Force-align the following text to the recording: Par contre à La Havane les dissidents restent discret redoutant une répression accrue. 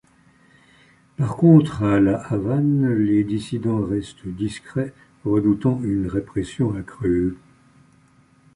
Par 1.15 1.35
contre 1.37 1.83
à 1.83 1.99
La 1.99 2.15
Havane 2.19 2.91
les 3.05 3.23
dissidents 3.23 3.85
restent 3.85 4.25
discret 4.27 4.95
redoutant 5.25 5.79
une 5.83 6.07
répression 6.07 6.73
accrue. 6.75 7.37